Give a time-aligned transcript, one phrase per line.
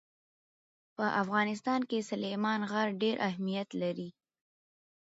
[0.95, 4.09] په افغانستان کې سلیمان غر ډېر اهمیت لري.